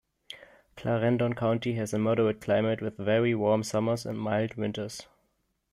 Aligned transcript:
Clarendon 0.77 1.35
County 1.35 1.73
has 1.73 1.93
a 1.93 1.99
moderate 1.99 2.41
climate 2.41 2.81
with 2.81 2.97
very 2.97 3.35
warm 3.35 3.61
summers 3.61 4.03
and 4.03 4.17
mild 4.17 4.55
winters. 4.55 5.05